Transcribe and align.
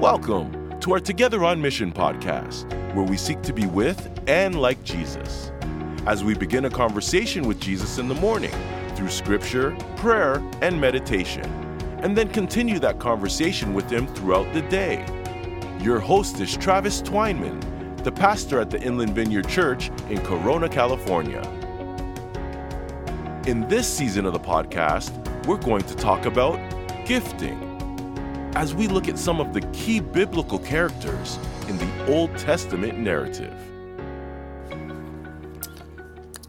Welcome 0.00 0.78
to 0.80 0.92
our 0.92 1.00
Together 1.00 1.42
on 1.42 1.62
Mission 1.62 1.90
podcast, 1.90 2.70
where 2.94 3.06
we 3.06 3.16
seek 3.16 3.40
to 3.40 3.54
be 3.54 3.64
with 3.64 4.10
and 4.26 4.60
like 4.60 4.84
Jesus. 4.84 5.50
As 6.06 6.22
we 6.22 6.34
begin 6.34 6.66
a 6.66 6.70
conversation 6.70 7.48
with 7.48 7.58
Jesus 7.60 7.96
in 7.96 8.06
the 8.06 8.14
morning 8.14 8.52
through 8.94 9.08
scripture, 9.08 9.74
prayer, 9.96 10.42
and 10.60 10.78
meditation, 10.78 11.46
and 12.02 12.14
then 12.14 12.28
continue 12.28 12.78
that 12.78 12.98
conversation 12.98 13.72
with 13.72 13.88
Him 13.88 14.06
throughout 14.08 14.52
the 14.52 14.60
day. 14.60 15.02
Your 15.80 15.98
host 15.98 16.40
is 16.40 16.54
Travis 16.58 17.00
Twineman, 17.00 18.04
the 18.04 18.12
pastor 18.12 18.60
at 18.60 18.68
the 18.68 18.80
Inland 18.82 19.14
Vineyard 19.14 19.48
Church 19.48 19.88
in 20.10 20.20
Corona, 20.20 20.68
California. 20.68 21.40
In 23.46 23.66
this 23.68 23.88
season 23.88 24.26
of 24.26 24.34
the 24.34 24.40
podcast, 24.40 25.10
we're 25.46 25.56
going 25.56 25.84
to 25.84 25.94
talk 25.94 26.26
about 26.26 26.60
gifting 27.06 27.65
as 28.56 28.74
we 28.74 28.88
look 28.88 29.06
at 29.06 29.18
some 29.18 29.38
of 29.38 29.52
the 29.52 29.60
key 29.74 30.00
biblical 30.00 30.58
characters 30.58 31.38
in 31.68 31.76
the 31.76 32.10
Old 32.10 32.34
Testament 32.38 32.98
narrative. 32.98 33.52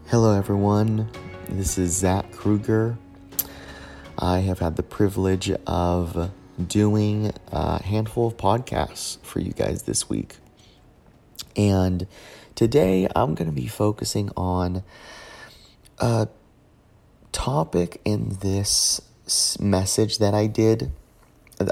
Hello, 0.06 0.32
everyone. 0.34 1.10
This 1.50 1.76
is 1.76 1.94
Zach 1.94 2.32
Kruger. 2.32 2.96
I 4.16 4.38
have 4.38 4.58
had 4.58 4.76
the 4.76 4.82
privilege 4.82 5.50
of 5.66 6.30
doing 6.66 7.30
a 7.48 7.82
handful 7.82 8.28
of 8.28 8.38
podcasts 8.38 9.18
for 9.20 9.40
you 9.40 9.52
guys 9.52 9.82
this 9.82 10.08
week. 10.08 10.36
And 11.56 12.06
today 12.54 13.06
I'm 13.14 13.34
going 13.34 13.50
to 13.50 13.54
be 13.54 13.66
focusing 13.66 14.30
on 14.34 14.82
a 15.98 16.28
topic 17.32 18.00
in 18.06 18.38
this 18.40 19.02
message 19.60 20.16
that 20.16 20.32
I 20.32 20.46
did 20.46 20.90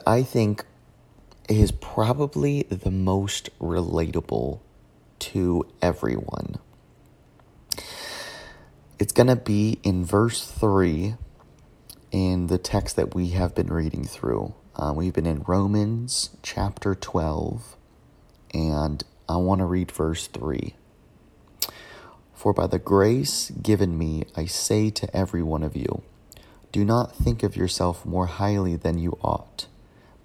I 0.06 0.22
think 0.22 0.64
is 1.48 1.70
probably 1.70 2.62
the 2.62 2.91
most 2.91 3.50
relatable 3.61 4.61
to 5.19 5.66
everyone. 5.80 6.56
It's 8.98 9.12
going 9.12 9.28
to 9.28 9.36
be 9.36 9.78
in 9.83 10.05
verse 10.05 10.44
3 10.44 11.14
in 12.11 12.46
the 12.46 12.58
text 12.58 12.96
that 12.96 13.14
we 13.14 13.28
have 13.30 13.55
been 13.55 13.69
reading 13.69 14.05
through. 14.05 14.55
Uh, 14.74 14.92
we've 14.94 15.12
been 15.12 15.27
in 15.27 15.44
Romans 15.46 16.30
chapter 16.42 16.94
12, 16.94 17.77
and 18.55 19.05
I 19.28 19.36
want 19.36 19.61
to 19.61 19.66
read 19.66 19.91
verse 19.91 20.27
3. 20.27 20.74
For 22.34 22.52
by 22.52 22.66
the 22.66 22.78
grace 22.78 23.50
given 23.50 23.96
me, 23.96 24.24
I 24.36 24.46
say 24.46 24.91
to 24.91 25.16
every 25.16 25.42
one 25.42 25.62
of 25.62 25.77
you, 25.77 26.02
do 26.72 26.84
not 26.84 27.14
think 27.14 27.42
of 27.42 27.56
yourself 27.56 28.05
more 28.05 28.27
highly 28.27 28.77
than 28.77 28.98
you 28.98 29.18
ought 29.22 29.66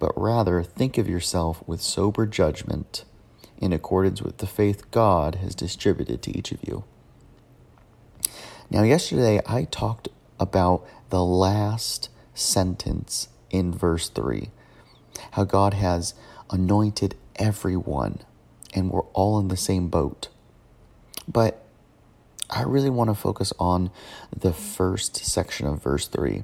but 0.02 0.20
rather 0.20 0.64
think 0.64 0.98
of 0.98 1.08
yourself 1.08 1.62
with 1.64 1.80
sober 1.80 2.26
judgment 2.26 3.04
in 3.58 3.72
accordance 3.72 4.20
with 4.20 4.38
the 4.38 4.48
faith 4.48 4.90
God 4.90 5.36
has 5.36 5.54
distributed 5.54 6.22
to 6.22 6.36
each 6.36 6.50
of 6.50 6.58
you. 6.66 6.82
Now, 8.68 8.82
yesterday 8.82 9.40
I 9.46 9.62
talked 9.62 10.08
about 10.40 10.84
the 11.10 11.22
last 11.22 12.08
sentence 12.34 13.28
in 13.48 13.72
verse 13.72 14.08
3 14.08 14.50
how 15.32 15.44
God 15.44 15.74
has 15.74 16.14
anointed 16.50 17.14
everyone 17.36 18.18
and 18.74 18.90
we're 18.90 19.02
all 19.12 19.38
in 19.38 19.46
the 19.46 19.56
same 19.56 19.86
boat. 19.86 20.30
But 21.28 21.64
I 22.50 22.62
really 22.62 22.90
want 22.90 23.08
to 23.08 23.14
focus 23.14 23.52
on 23.56 23.92
the 24.36 24.52
first 24.52 25.24
section 25.24 25.68
of 25.68 25.80
verse 25.80 26.08
3 26.08 26.42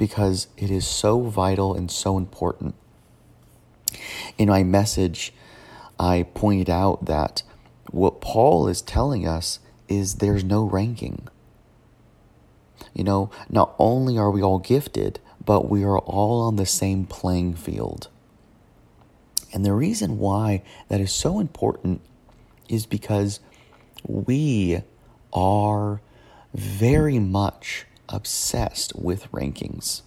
because 0.00 0.46
it 0.56 0.70
is 0.70 0.86
so 0.86 1.20
vital 1.20 1.74
and 1.74 1.90
so 1.90 2.16
important. 2.16 2.74
In 4.38 4.48
my 4.48 4.62
message, 4.62 5.34
I 5.98 6.22
pointed 6.32 6.70
out 6.70 7.04
that 7.04 7.42
what 7.90 8.22
Paul 8.22 8.66
is 8.66 8.80
telling 8.80 9.28
us 9.28 9.58
is 9.88 10.14
there's 10.14 10.42
no 10.42 10.64
ranking. 10.64 11.28
You 12.94 13.04
know, 13.04 13.30
not 13.50 13.74
only 13.78 14.16
are 14.16 14.30
we 14.30 14.42
all 14.42 14.58
gifted, 14.58 15.20
but 15.44 15.68
we 15.68 15.84
are 15.84 15.98
all 15.98 16.40
on 16.40 16.56
the 16.56 16.64
same 16.64 17.04
playing 17.04 17.56
field. 17.56 18.08
And 19.52 19.66
the 19.66 19.74
reason 19.74 20.18
why 20.18 20.62
that 20.88 21.02
is 21.02 21.12
so 21.12 21.38
important 21.38 22.00
is 22.70 22.86
because 22.86 23.40
we 24.08 24.82
are 25.30 26.00
very 26.54 27.18
much 27.18 27.84
obsessed 28.10 28.94
with 28.96 29.30
rankings. 29.32 30.02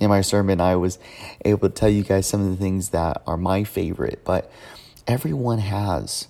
In 0.00 0.08
my 0.08 0.20
sermon, 0.20 0.60
I 0.60 0.76
was 0.76 0.98
able 1.44 1.68
to 1.68 1.74
tell 1.74 1.88
you 1.88 2.04
guys 2.04 2.26
some 2.26 2.40
of 2.40 2.50
the 2.50 2.56
things 2.56 2.90
that 2.90 3.22
are 3.26 3.36
my 3.36 3.64
favorite, 3.64 4.22
but 4.24 4.50
everyone 5.06 5.58
has 5.58 6.28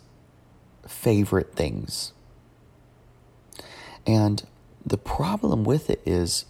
favorite 0.86 1.54
things. 1.54 2.12
And 4.06 4.42
the 4.84 4.96
problem 4.96 5.64
with 5.64 5.90
it 5.90 6.00
is 6.06 6.46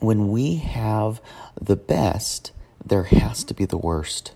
when 0.00 0.28
we 0.28 0.56
have 0.56 1.20
the 1.60 1.76
best, 1.76 2.52
there 2.84 3.04
has 3.04 3.44
to 3.44 3.54
be 3.54 3.66
the 3.66 3.76
worst. 3.76 4.32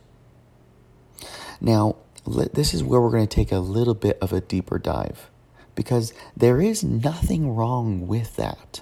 Now, 1.60 1.96
this 2.26 2.74
is 2.74 2.84
where 2.84 3.00
we're 3.00 3.10
going 3.10 3.26
to 3.26 3.34
take 3.34 3.50
a 3.50 3.58
little 3.58 3.94
bit 3.94 4.18
of 4.20 4.32
a 4.32 4.42
deeper 4.42 4.78
dive 4.78 5.30
because 5.78 6.12
there 6.36 6.60
is 6.60 6.82
nothing 6.82 7.54
wrong 7.54 8.08
with 8.08 8.34
that. 8.34 8.80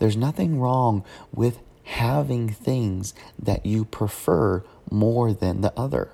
There's 0.00 0.16
nothing 0.16 0.58
wrong 0.58 1.04
with 1.32 1.60
having 1.84 2.48
things 2.48 3.14
that 3.38 3.64
you 3.64 3.84
prefer 3.84 4.64
more 4.90 5.32
than 5.32 5.60
the 5.60 5.72
other. 5.76 6.10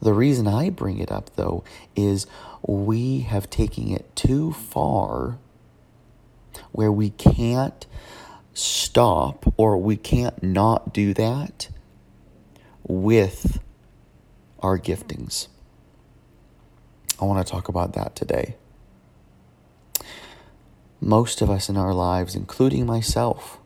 The 0.00 0.12
reason 0.12 0.48
I 0.48 0.70
bring 0.70 0.98
it 0.98 1.12
up, 1.12 1.36
though, 1.36 1.62
is 1.94 2.26
we 2.66 3.20
have 3.20 3.48
taken 3.48 3.92
it 3.92 4.16
too 4.16 4.52
far 4.52 5.38
where 6.72 6.90
we 6.90 7.10
can't 7.10 7.86
stop 8.54 9.54
or 9.56 9.78
we 9.78 9.96
can't 9.96 10.42
not 10.42 10.92
do 10.92 11.14
that 11.14 11.68
with 12.88 13.60
our 14.58 14.80
giftings. 14.80 15.46
I 17.20 17.24
want 17.24 17.44
to 17.44 17.50
talk 17.50 17.68
about 17.68 17.92
that 17.94 18.16
today. 18.16 18.56
Most 21.00 21.40
of 21.40 21.50
us 21.50 21.68
in 21.68 21.76
our 21.76 21.92
lives, 21.92 22.34
including 22.34 22.86
myself, 22.86 23.58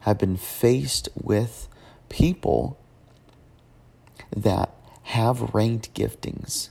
have 0.00 0.18
been 0.18 0.36
faced 0.36 1.08
with 1.14 1.68
people 2.08 2.78
that 4.34 4.74
have 5.02 5.54
ranked 5.54 5.94
giftings, 5.94 6.70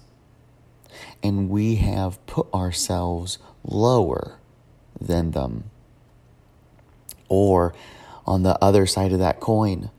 and 1.24 1.50
we 1.50 1.76
have 1.76 2.24
put 2.26 2.54
ourselves 2.54 3.38
lower 3.64 4.38
than 5.00 5.32
them. 5.32 5.66
Or 7.30 7.74
on 8.26 8.44
the 8.44 8.62
other 8.64 8.86
side 8.86 9.14
of 9.14 9.20
that 9.20 9.40
coin, 9.40 9.92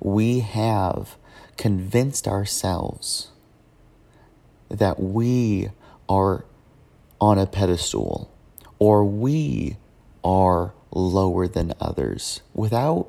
we 0.00 0.40
have 0.40 1.16
convinced 1.56 2.26
ourselves 2.26 3.31
that 4.72 5.00
we 5.00 5.70
are 6.08 6.44
on 7.20 7.38
a 7.38 7.46
pedestal 7.46 8.32
or 8.78 9.04
we 9.04 9.76
are 10.24 10.74
lower 10.90 11.46
than 11.46 11.72
others 11.80 12.42
without 12.54 13.08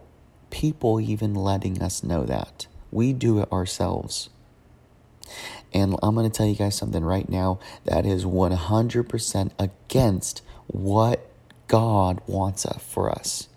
people 0.50 1.02
even 1.02 1.34
letting 1.34 1.81
us 1.81 2.03
know 2.03 2.23
that. 2.23 2.68
We 2.91 3.12
do 3.13 3.40
it 3.40 3.52
ourselves. 3.52 4.29
And 5.73 5.96
I'm 6.03 6.13
going 6.13 6.29
to 6.29 6.38
tell 6.38 6.46
you 6.46 6.56
guys 6.56 6.75
something 6.75 7.03
right 7.03 7.28
now 7.28 7.59
that 7.85 8.06
is 8.06 8.25
100% 8.25 9.52
against 9.57 10.41
what 10.68 11.28
God 11.68 12.22
wants 12.28 12.67
for 12.79 13.09
us. 13.09 13.47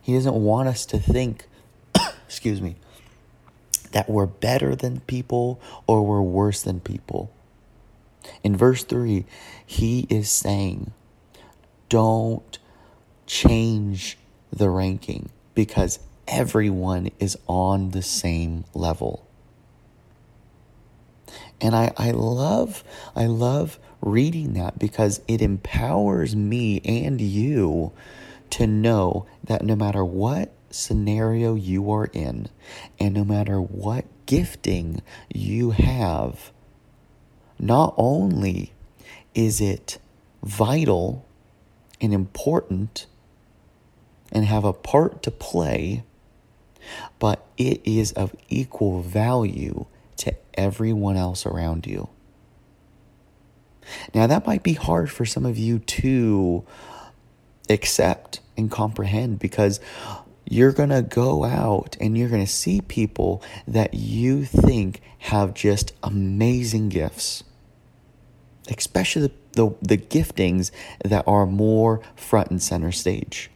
He 0.00 0.14
doesn't 0.14 0.34
want 0.34 0.68
us 0.68 0.86
to 0.86 0.98
think, 0.98 1.46
excuse 2.26 2.62
me, 2.62 2.76
that 3.92 4.10
we're 4.10 4.26
better 4.26 4.74
than 4.74 5.00
people 5.00 5.60
or 5.86 6.04
we're 6.04 6.22
worse 6.22 6.62
than 6.62 6.80
people. 6.80 7.32
In 8.42 8.56
verse 8.56 8.84
3, 8.84 9.24
he 9.64 10.06
is 10.08 10.30
saying, 10.30 10.92
Don't 11.88 12.58
change 13.26 14.18
the 14.52 14.70
ranking 14.70 15.30
because 15.54 15.98
everyone 16.28 17.10
is 17.18 17.36
on 17.46 17.90
the 17.90 18.02
same 18.02 18.64
level. 18.74 19.26
And 21.60 21.76
I, 21.76 21.92
I 21.96 22.10
love 22.10 22.82
I 23.14 23.26
love 23.26 23.78
reading 24.00 24.54
that 24.54 24.78
because 24.78 25.20
it 25.28 25.40
empowers 25.40 26.34
me 26.34 26.80
and 26.84 27.20
you 27.20 27.92
to 28.50 28.66
know 28.66 29.26
that 29.44 29.64
no 29.64 29.76
matter 29.76 30.04
what 30.04 30.52
scenario 30.72 31.54
you 31.54 31.90
are 31.90 32.06
in, 32.06 32.48
and 32.98 33.14
no 33.14 33.24
matter 33.24 33.60
what 33.60 34.04
gifting 34.26 35.02
you 35.32 35.70
have, 35.70 36.52
not 37.58 37.94
only 37.96 38.72
is 39.34 39.60
it 39.60 39.98
vital 40.42 41.24
and 42.00 42.12
important 42.12 43.06
and 44.32 44.44
have 44.44 44.64
a 44.64 44.72
part 44.72 45.22
to 45.22 45.30
play 45.30 46.02
but 47.18 47.44
it 47.56 47.80
is 47.84 48.12
of 48.12 48.34
equal 48.48 49.00
value 49.00 49.86
to 50.16 50.34
everyone 50.54 51.16
else 51.16 51.46
around 51.46 51.86
you. 51.86 52.08
Now, 54.14 54.26
that 54.26 54.46
might 54.46 54.62
be 54.62 54.74
hard 54.74 55.10
for 55.10 55.24
some 55.24 55.44
of 55.44 55.58
you 55.58 55.78
to 55.80 56.64
accept 57.68 58.40
and 58.56 58.70
comprehend 58.70 59.38
because 59.38 59.80
you're 60.44 60.72
going 60.72 60.90
to 60.90 61.02
go 61.02 61.44
out 61.44 61.96
and 62.00 62.16
you're 62.16 62.28
going 62.28 62.44
to 62.44 62.50
see 62.50 62.80
people 62.80 63.42
that 63.66 63.94
you 63.94 64.44
think 64.44 65.00
have 65.18 65.54
just 65.54 65.92
amazing 66.02 66.88
gifts, 66.88 67.44
especially 68.68 69.22
the, 69.22 69.32
the, 69.52 69.74
the, 69.82 69.98
giftings 69.98 70.70
that 71.04 71.24
are 71.26 71.46
more 71.46 72.00
front 72.16 72.50
and 72.50 72.62
center 72.62 72.92
stage. 72.92 73.50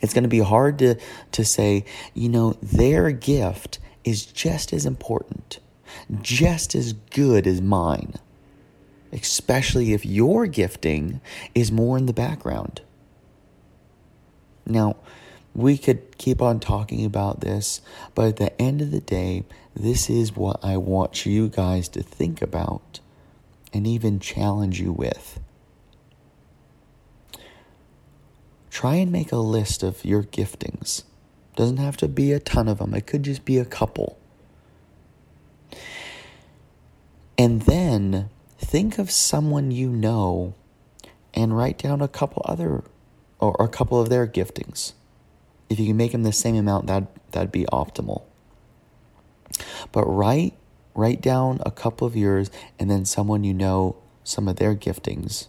It's 0.00 0.14
going 0.14 0.24
to 0.24 0.28
be 0.28 0.40
hard 0.40 0.78
to, 0.78 0.96
to 1.32 1.44
say, 1.44 1.84
you 2.14 2.28
know, 2.28 2.56
their 2.62 3.10
gift 3.10 3.78
is 4.02 4.24
just 4.24 4.72
as 4.72 4.86
important, 4.86 5.58
just 6.22 6.74
as 6.74 6.94
good 6.94 7.46
as 7.46 7.60
mine 7.60 8.14
especially 9.14 9.92
if 9.92 10.04
your 10.04 10.46
gifting 10.46 11.20
is 11.54 11.70
more 11.70 11.96
in 11.96 12.06
the 12.06 12.12
background. 12.12 12.82
Now, 14.66 14.96
we 15.54 15.78
could 15.78 16.18
keep 16.18 16.42
on 16.42 16.58
talking 16.58 17.04
about 17.04 17.40
this, 17.40 17.80
but 18.14 18.26
at 18.26 18.36
the 18.36 18.60
end 18.60 18.80
of 18.80 18.90
the 18.90 19.00
day, 19.00 19.44
this 19.74 20.10
is 20.10 20.36
what 20.36 20.58
I 20.64 20.76
want 20.76 21.26
you 21.26 21.48
guys 21.48 21.88
to 21.90 22.02
think 22.02 22.42
about 22.42 23.00
and 23.72 23.86
even 23.86 24.20
challenge 24.20 24.80
you 24.80 24.92
with. 24.92 25.40
Try 28.70 28.96
and 28.96 29.12
make 29.12 29.30
a 29.30 29.36
list 29.36 29.82
of 29.84 30.04
your 30.04 30.24
giftings. 30.24 31.04
Doesn't 31.54 31.76
have 31.76 31.96
to 31.98 32.08
be 32.08 32.32
a 32.32 32.40
ton 32.40 32.66
of 32.66 32.78
them, 32.78 32.94
it 32.94 33.06
could 33.06 33.22
just 33.22 33.44
be 33.44 33.58
a 33.58 33.64
couple. 33.64 34.18
And 37.38 37.62
then 37.62 38.30
think 38.58 38.98
of 38.98 39.10
someone 39.10 39.70
you 39.70 39.88
know 39.88 40.54
and 41.32 41.56
write 41.56 41.78
down 41.78 42.00
a 42.00 42.08
couple 42.08 42.42
other 42.44 42.84
or 43.50 43.66
a 43.66 43.68
couple 43.68 44.00
of 44.00 44.08
their 44.08 44.26
giftings. 44.26 44.92
If 45.68 45.78
you 45.78 45.86
can 45.86 45.96
make 45.96 46.12
them 46.12 46.22
the 46.22 46.32
same 46.32 46.56
amount, 46.56 46.86
that 46.86 47.06
that'd 47.32 47.52
be 47.52 47.64
optimal. 47.66 48.22
But 49.92 50.04
write 50.04 50.54
write 50.94 51.20
down 51.20 51.60
a 51.66 51.70
couple 51.70 52.06
of 52.06 52.14
yours 52.14 52.50
and 52.78 52.88
then 52.90 53.04
someone 53.04 53.42
you 53.42 53.52
know 53.52 53.96
some 54.22 54.48
of 54.48 54.56
their 54.56 54.74
giftings. 54.74 55.48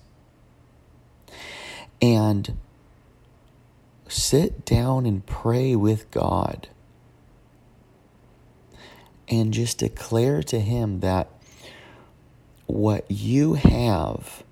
And 2.02 2.58
sit 4.08 4.66
down 4.66 5.06
and 5.06 5.26
pray 5.26 5.76
with 5.76 6.10
God. 6.12 6.68
And 9.28 9.54
just 9.54 9.80
declare 9.80 10.44
to 10.44 10.60
him 10.60 11.00
that 11.00 11.30
what 12.68 13.10
you 13.10 13.54
have 13.56 14.44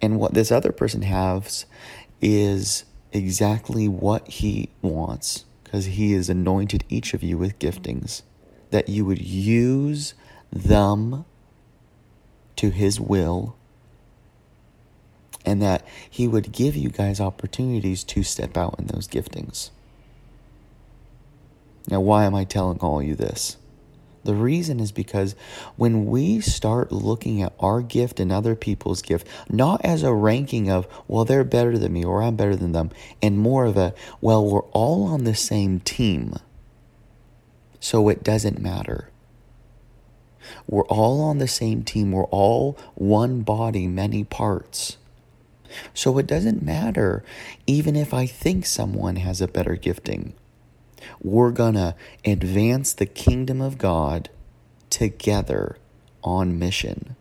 and 0.00 0.18
what 0.18 0.34
this 0.34 0.52
other 0.52 0.70
person 0.70 1.02
has 1.02 1.66
is 2.20 2.84
exactly 3.12 3.88
what 3.88 4.26
he 4.28 4.68
wants 4.82 5.44
because 5.62 5.86
he 5.86 6.12
has 6.12 6.28
anointed 6.28 6.84
each 6.88 7.14
of 7.14 7.22
you 7.22 7.38
with 7.38 7.58
giftings 7.58 8.22
that 8.70 8.88
you 8.88 9.04
would 9.04 9.20
use 9.20 10.14
them 10.52 11.24
to 12.56 12.70
his 12.70 13.00
will 13.00 13.56
and 15.44 15.62
that 15.62 15.86
he 16.08 16.28
would 16.28 16.52
give 16.52 16.76
you 16.76 16.90
guys 16.90 17.20
opportunities 17.20 18.04
to 18.04 18.22
step 18.22 18.56
out 18.56 18.74
in 18.78 18.86
those 18.86 19.08
giftings. 19.08 19.70
Now, 21.88 22.00
why 22.00 22.24
am 22.24 22.34
I 22.34 22.44
telling 22.44 22.78
all 22.80 23.02
you 23.02 23.14
this? 23.14 23.56
The 24.28 24.34
reason 24.34 24.78
is 24.78 24.92
because 24.92 25.34
when 25.76 26.04
we 26.04 26.42
start 26.42 26.92
looking 26.92 27.40
at 27.40 27.54
our 27.60 27.80
gift 27.80 28.20
and 28.20 28.30
other 28.30 28.54
people's 28.54 29.00
gift, 29.00 29.26
not 29.48 29.82
as 29.82 30.02
a 30.02 30.12
ranking 30.12 30.68
of, 30.68 30.86
well, 31.08 31.24
they're 31.24 31.44
better 31.44 31.78
than 31.78 31.94
me 31.94 32.04
or 32.04 32.22
I'm 32.22 32.36
better 32.36 32.54
than 32.54 32.72
them, 32.72 32.90
and 33.22 33.38
more 33.38 33.64
of 33.64 33.78
a, 33.78 33.94
well, 34.20 34.44
we're 34.44 34.68
all 34.72 35.04
on 35.04 35.24
the 35.24 35.34
same 35.34 35.80
team, 35.80 36.34
so 37.80 38.10
it 38.10 38.22
doesn't 38.22 38.60
matter. 38.60 39.08
We're 40.66 40.84
all 40.88 41.22
on 41.22 41.38
the 41.38 41.48
same 41.48 41.82
team. 41.82 42.12
We're 42.12 42.24
all 42.24 42.76
one 42.96 43.40
body, 43.40 43.86
many 43.86 44.24
parts. 44.24 44.98
So 45.94 46.18
it 46.18 46.26
doesn't 46.26 46.62
matter 46.62 47.24
even 47.66 47.96
if 47.96 48.12
I 48.12 48.26
think 48.26 48.66
someone 48.66 49.16
has 49.16 49.40
a 49.40 49.48
better 49.48 49.76
gifting 49.76 50.34
we're 51.22 51.50
going 51.50 51.74
to 51.74 51.94
advance 52.24 52.92
the 52.92 53.06
kingdom 53.06 53.60
of 53.60 53.78
God 53.78 54.28
together 54.90 55.78
on 56.22 56.58
mission. 56.58 57.16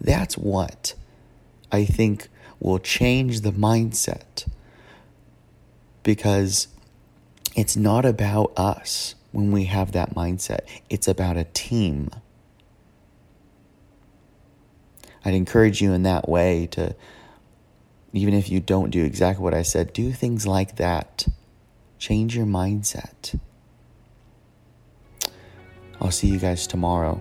That's 0.00 0.36
what 0.36 0.94
I 1.72 1.84
think 1.84 2.28
will 2.60 2.78
change 2.78 3.40
the 3.40 3.52
mindset 3.52 4.46
because 6.02 6.68
it's 7.56 7.76
not 7.76 8.04
about 8.04 8.52
us 8.56 9.14
when 9.32 9.50
we 9.50 9.64
have 9.64 9.92
that 9.92 10.14
mindset, 10.14 10.60
it's 10.88 11.08
about 11.08 11.36
a 11.36 11.44
team. 11.44 12.08
I'd 15.24 15.34
encourage 15.34 15.80
you 15.80 15.92
in 15.92 16.04
that 16.04 16.28
way 16.28 16.68
to, 16.68 16.94
even 18.12 18.34
if 18.34 18.48
you 18.48 18.60
don't 18.60 18.90
do 18.90 19.04
exactly 19.04 19.42
what 19.42 19.54
I 19.54 19.62
said, 19.62 19.92
do 19.92 20.12
things 20.12 20.46
like 20.46 20.76
that. 20.76 21.26
Change 22.04 22.36
your 22.36 22.44
mindset. 22.44 23.40
I'll 26.02 26.10
see 26.10 26.26
you 26.26 26.38
guys 26.38 26.66
tomorrow. 26.66 27.18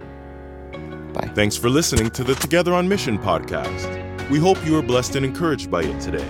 Bye. 1.13 1.31
Thanks 1.33 1.56
for 1.56 1.69
listening 1.69 2.09
to 2.09 2.21
the 2.21 2.35
Together 2.35 2.74
on 2.74 2.89
Mission 2.89 3.18
podcast. 3.18 4.30
We 4.30 4.39
hope 4.39 4.57
you 4.65 4.74
were 4.74 4.81
blessed 4.81 5.15
and 5.15 5.25
encouraged 5.25 5.71
by 5.71 5.83
it 5.83 6.01
today. 6.01 6.27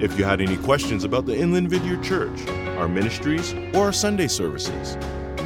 If 0.00 0.18
you 0.18 0.24
had 0.24 0.40
any 0.40 0.56
questions 0.56 1.04
about 1.04 1.26
the 1.26 1.36
Inland 1.36 1.68
Vineyard 1.68 2.02
Church, 2.02 2.48
our 2.78 2.88
ministries, 2.88 3.52
or 3.74 3.84
our 3.84 3.92
Sunday 3.92 4.28
services, 4.28 4.96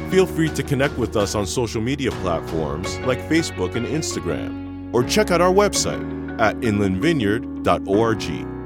feel 0.09 0.25
free 0.25 0.47
to 0.47 0.63
connect 0.63 0.97
with 0.97 1.17
us 1.17 1.35
on 1.35 1.45
social 1.45 1.81
media 1.81 2.11
platforms 2.23 2.97
like 2.99 3.19
Facebook 3.23 3.75
and 3.75 3.85
Instagram, 3.85 4.93
or 4.93 5.03
check 5.03 5.29
out 5.29 5.41
our 5.41 5.51
website 5.51 6.39
at 6.39 6.55
inlandvineyard.org. 6.61 8.58